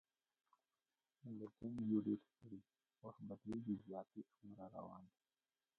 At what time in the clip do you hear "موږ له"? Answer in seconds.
1.21-1.45